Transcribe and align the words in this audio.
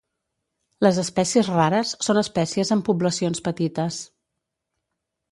Les 0.85 0.99
espècies 1.01 1.49
rares 1.51 1.91
són 2.07 2.19
espècies 2.21 2.71
amb 2.77 2.85
poblacions 2.87 3.43
petites. 3.49 3.99